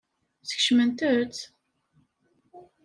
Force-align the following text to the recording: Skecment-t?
Skecment-t? 0.49 1.37